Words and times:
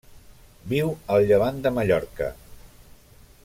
Viu 0.71 0.89
al 1.17 1.27
Llevant 1.31 1.61
de 1.67 1.73
Mallorca. 1.77 2.31